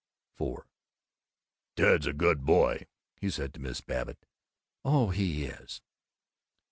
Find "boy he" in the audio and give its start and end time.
2.43-3.29